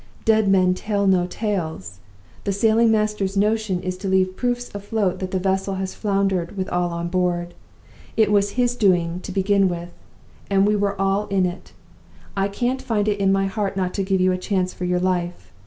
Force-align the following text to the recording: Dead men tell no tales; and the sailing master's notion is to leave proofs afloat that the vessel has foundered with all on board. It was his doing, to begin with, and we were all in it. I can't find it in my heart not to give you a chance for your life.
Dead 0.25 0.47
men 0.47 0.73
tell 0.73 1.05
no 1.05 1.27
tales; 1.27 1.99
and 1.99 2.45
the 2.45 2.51
sailing 2.51 2.89
master's 2.91 3.37
notion 3.37 3.79
is 3.83 3.97
to 3.97 4.07
leave 4.07 4.35
proofs 4.35 4.71
afloat 4.73 5.19
that 5.19 5.29
the 5.29 5.37
vessel 5.37 5.75
has 5.75 5.93
foundered 5.93 6.57
with 6.57 6.67
all 6.69 6.89
on 6.89 7.07
board. 7.07 7.53
It 8.17 8.31
was 8.31 8.53
his 8.57 8.75
doing, 8.75 9.19
to 9.19 9.31
begin 9.31 9.69
with, 9.69 9.93
and 10.49 10.65
we 10.65 10.75
were 10.75 10.99
all 10.99 11.27
in 11.27 11.45
it. 11.45 11.73
I 12.35 12.47
can't 12.47 12.81
find 12.81 13.07
it 13.07 13.19
in 13.19 13.31
my 13.31 13.45
heart 13.45 13.77
not 13.77 13.93
to 13.93 14.01
give 14.03 14.19
you 14.19 14.31
a 14.31 14.39
chance 14.39 14.73
for 14.73 14.85
your 14.85 14.99
life. 14.99 15.53